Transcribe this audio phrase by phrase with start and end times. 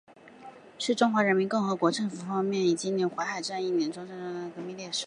[0.79, 4.99] 是中华人民共和国政府方面用以纪念淮海战役碾庄战斗中牺牲的革命烈士。